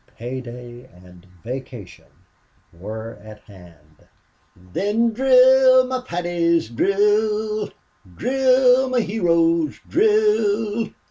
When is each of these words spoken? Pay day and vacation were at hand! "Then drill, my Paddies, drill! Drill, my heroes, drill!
Pay 0.17 0.41
day 0.41 0.89
and 0.91 1.27
vacation 1.43 2.07
were 2.73 3.19
at 3.23 3.41
hand! 3.41 4.07
"Then 4.55 5.13
drill, 5.13 5.85
my 5.85 6.01
Paddies, 6.01 6.69
drill! 6.71 7.69
Drill, 8.15 8.89
my 8.89 9.01
heroes, 9.01 9.79
drill! 9.87 10.89